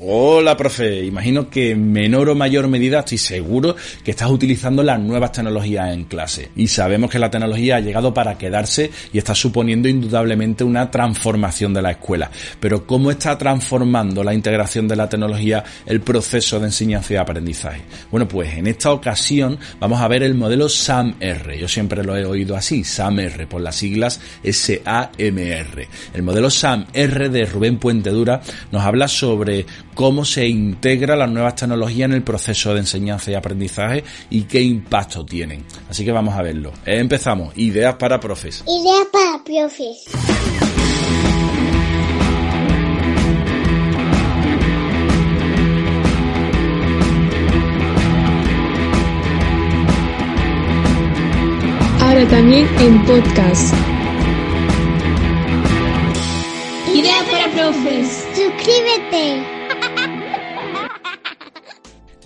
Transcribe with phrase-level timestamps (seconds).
[0.00, 1.04] Hola, profe.
[1.04, 5.92] Imagino que en menor o mayor medida estoy seguro que estás utilizando las nuevas tecnologías
[5.92, 6.52] en clase.
[6.54, 11.74] Y sabemos que la tecnología ha llegado para quedarse y está suponiendo indudablemente una transformación
[11.74, 12.30] de la escuela.
[12.60, 17.82] Pero ¿cómo está transformando la integración de la tecnología el proceso de enseñanza y aprendizaje?
[18.08, 21.56] Bueno, pues en esta ocasión vamos a ver el modelo SAMR.
[21.58, 25.88] Yo siempre lo he oído así, SAMR, por las siglas SAMR.
[26.14, 28.40] El modelo SAMR de Rubén Puente Dura
[28.70, 29.66] nos habla sobre
[29.98, 34.62] cómo se integra las nuevas tecnologías en el proceso de enseñanza y aprendizaje y qué
[34.62, 35.64] impacto tienen.
[35.90, 36.72] Así que vamos a verlo.
[36.86, 37.52] Empezamos.
[37.58, 38.62] Ideas para profes.
[38.64, 40.04] Ideas para profes.
[52.00, 53.74] Ahora también en podcast.
[56.94, 58.28] Ideas para profes.
[58.32, 59.57] Suscríbete.
[59.80, 60.06] ha ha ha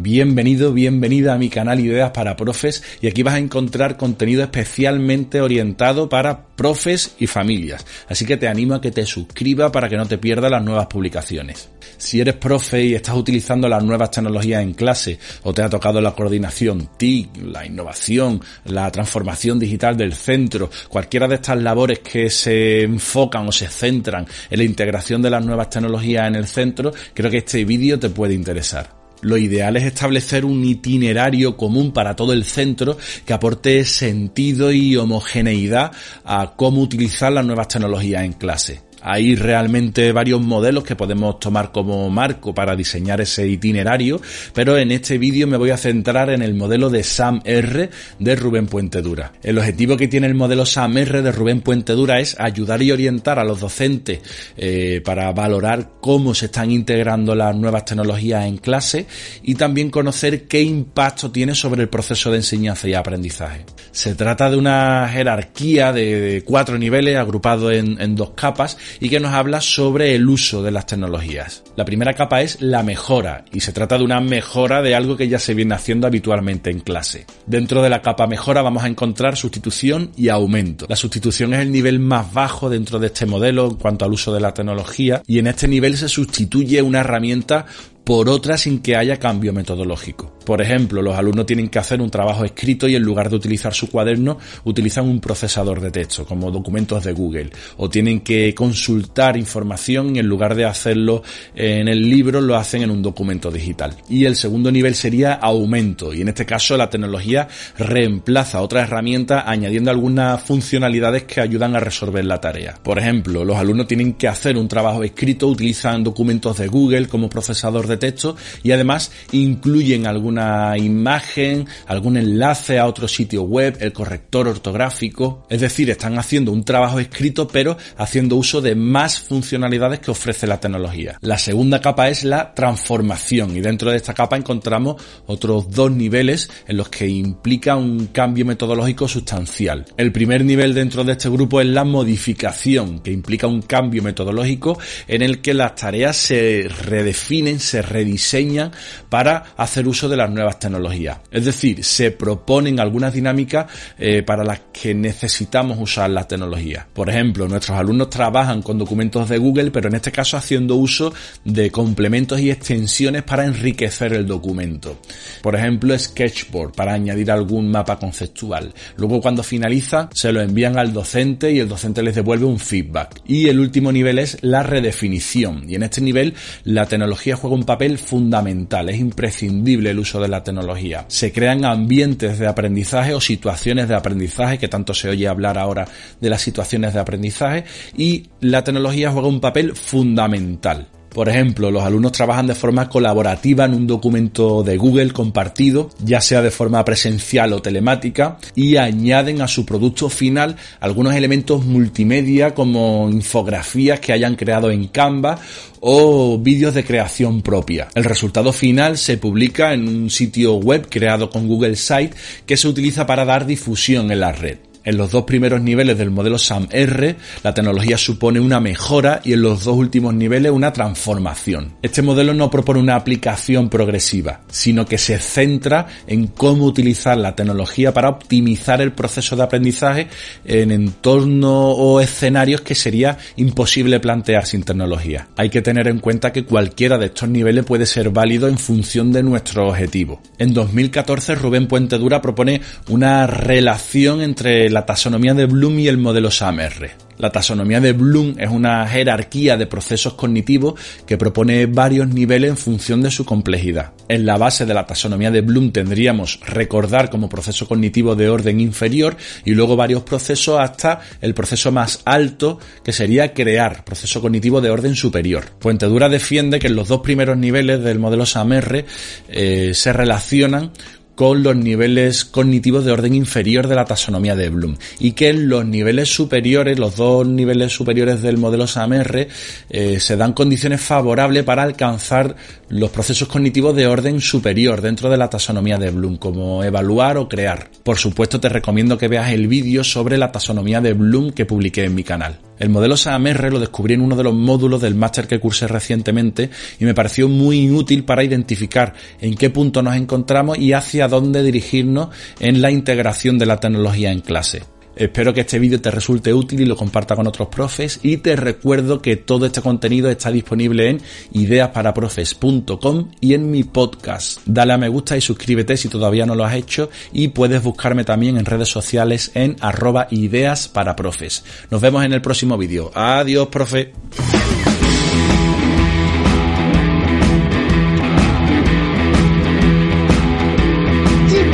[0.00, 5.40] Bienvenido, bienvenida a mi canal Ideas para Profes y aquí vas a encontrar contenido especialmente
[5.40, 7.84] orientado para profes y familias.
[8.08, 10.86] Así que te animo a que te suscribas para que no te pierdas las nuevas
[10.86, 11.70] publicaciones.
[11.96, 16.00] Si eres profe y estás utilizando las nuevas tecnologías en clase o te ha tocado
[16.00, 22.30] la coordinación TIC, la innovación, la transformación digital del centro, cualquiera de estas labores que
[22.30, 26.92] se enfocan o se centran en la integración de las nuevas tecnologías en el centro,
[27.14, 28.97] creo que este vídeo te puede interesar.
[29.20, 34.96] Lo ideal es establecer un itinerario común para todo el centro que aporte sentido y
[34.96, 35.92] homogeneidad
[36.24, 38.87] a cómo utilizar las nuevas tecnologías en clase.
[39.02, 44.20] Hay realmente varios modelos que podemos tomar como marco para diseñar ese itinerario,
[44.52, 48.66] pero en este vídeo me voy a centrar en el modelo de SAM-R de Rubén
[48.66, 49.32] Puente Dura.
[49.42, 53.38] El objetivo que tiene el modelo SAM-R de Rubén Puente Dura es ayudar y orientar
[53.38, 54.20] a los docentes
[54.56, 59.06] eh, para valorar cómo se están integrando las nuevas tecnologías en clase
[59.42, 63.64] y también conocer qué impacto tiene sobre el proceso de enseñanza y aprendizaje.
[63.92, 69.32] Se trata de una jerarquía de, cuatro niveles agrupados en dos capas y que nos
[69.32, 71.62] habla sobre el uso de las tecnologías.
[71.76, 75.28] La primera capa es la mejora y se trata de una mejora de algo que
[75.28, 77.26] ya se viene haciendo habitualmente en clase.
[77.46, 80.86] Dentro de la capa mejora vamos a encontrar sustitución y aumento.
[80.88, 84.32] La sustitución es el nivel más bajo dentro de este modelo en cuanto al uso
[84.32, 87.66] de la tecnología y en este nivel se sustituye una herramienta
[88.08, 90.32] por otra sin que haya cambio metodológico.
[90.46, 93.74] Por ejemplo, los alumnos tienen que hacer un trabajo escrito y en lugar de utilizar
[93.74, 97.50] su cuaderno, utilizan un procesador de texto, como documentos de Google.
[97.76, 101.22] O tienen que consultar información y en lugar de hacerlo
[101.54, 103.94] en el libro, lo hacen en un documento digital.
[104.08, 106.14] Y el segundo nivel sería aumento.
[106.14, 111.80] Y en este caso, la tecnología reemplaza otra herramienta añadiendo algunas funcionalidades que ayudan a
[111.80, 112.78] resolver la tarea.
[112.82, 117.28] Por ejemplo, los alumnos tienen que hacer un trabajo escrito, utilizan documentos de Google como
[117.28, 123.92] procesador de texto y además incluyen alguna imagen, algún enlace a otro sitio web, el
[123.92, 125.46] corrector ortográfico.
[125.50, 130.46] Es decir, están haciendo un trabajo escrito pero haciendo uso de más funcionalidades que ofrece
[130.46, 131.18] la tecnología.
[131.20, 136.50] La segunda capa es la transformación y dentro de esta capa encontramos otros dos niveles
[136.66, 139.86] en los que implica un cambio metodológico sustancial.
[139.96, 144.78] El primer nivel dentro de este grupo es la modificación, que implica un cambio metodológico
[145.06, 148.72] en el que las tareas se redefinen, se rediseñan
[149.08, 151.18] para hacer uso de las nuevas tecnologías.
[151.30, 153.66] Es decir, se proponen algunas dinámicas
[153.98, 156.86] eh, para las que necesitamos usar la tecnología.
[156.92, 161.12] Por ejemplo, nuestros alumnos trabajan con documentos de Google, pero en este caso haciendo uso
[161.44, 164.98] de complementos y extensiones para enriquecer el documento.
[165.42, 168.72] Por ejemplo, Sketchboard para añadir algún mapa conceptual.
[168.96, 173.20] Luego cuando finaliza se lo envían al docente y el docente les devuelve un feedback.
[173.26, 175.64] Y el último nivel es la redefinición.
[175.68, 176.34] Y en este nivel
[176.64, 178.88] la tecnología juega un papel fundamental.
[178.88, 181.04] Es imprescindible el uso de la tecnología.
[181.08, 185.86] Se crean ambientes de aprendizaje o situaciones de aprendizaje que tanto se oye hablar ahora
[186.20, 187.64] de las situaciones de aprendizaje
[187.96, 190.88] y la tecnología juega un papel fundamental.
[191.08, 196.20] Por ejemplo, los alumnos trabajan de forma colaborativa en un documento de Google compartido, ya
[196.20, 202.54] sea de forma presencial o telemática, y añaden a su producto final algunos elementos multimedia
[202.54, 205.38] como infografías que hayan creado en Canva
[205.80, 207.88] o vídeos de creación propia.
[207.94, 212.16] El resultado final se publica en un sitio web creado con Google Site
[212.46, 214.58] que se utiliza para dar difusión en la red.
[214.88, 219.42] En los dos primeros niveles del modelo SAM-R, la tecnología supone una mejora y en
[219.42, 221.74] los dos últimos niveles una transformación.
[221.82, 227.36] Este modelo no propone una aplicación progresiva, sino que se centra en cómo utilizar la
[227.36, 230.08] tecnología para optimizar el proceso de aprendizaje
[230.46, 235.28] en entornos o escenarios que sería imposible plantear sin tecnología.
[235.36, 239.12] Hay que tener en cuenta que cualquiera de estos niveles puede ser válido en función
[239.12, 240.22] de nuestro objetivo.
[240.38, 245.88] En 2014 Rubén Puente Dura propone una relación entre la la taxonomía de Bloom y
[245.88, 247.08] el modelo SAMR.
[247.18, 252.56] La taxonomía de Bloom es una jerarquía de procesos cognitivos que propone varios niveles en
[252.56, 253.90] función de su complejidad.
[254.08, 258.60] En la base de la taxonomía de Bloom tendríamos recordar como proceso cognitivo de orden
[258.60, 264.60] inferior y luego varios procesos hasta el proceso más alto que sería crear, proceso cognitivo
[264.60, 265.46] de orden superior.
[265.58, 268.84] Puentedura defiende que en los dos primeros niveles del modelo SAMR
[269.28, 270.70] eh, se relacionan
[271.18, 275.48] con los niveles cognitivos de orden inferior de la taxonomía de Bloom y que en
[275.48, 279.26] los niveles superiores, los dos niveles superiores del modelo SAMR,
[279.68, 282.36] eh, se dan condiciones favorables para alcanzar
[282.68, 287.28] los procesos cognitivos de orden superior dentro de la taxonomía de Bloom, como evaluar o
[287.28, 287.68] crear.
[287.82, 291.82] Por supuesto te recomiendo que veas el vídeo sobre la taxonomía de Bloom que publiqué
[291.82, 292.38] en mi canal.
[292.58, 296.50] El modelo SAMR lo descubrí en uno de los módulos del máster que cursé recientemente
[296.78, 301.42] y me pareció muy útil para identificar en qué punto nos encontramos y hacia dónde
[301.42, 302.08] dirigirnos
[302.40, 304.77] en la integración de la tecnología en clase.
[304.98, 308.34] Espero que este vídeo te resulte útil y lo comparta con otros profes y te
[308.36, 311.00] recuerdo que todo este contenido está disponible en
[311.32, 314.40] ideasparaprofes.com y en mi podcast.
[314.44, 318.04] Dale a me gusta y suscríbete si todavía no lo has hecho y puedes buscarme
[318.04, 321.44] también en redes sociales en arroba ideas para profes.
[321.70, 322.90] Nos vemos en el próximo vídeo.
[322.94, 323.92] Adiós, profe.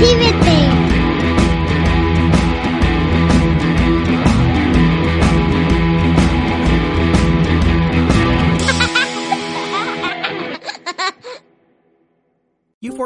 [0.00, 0.67] You've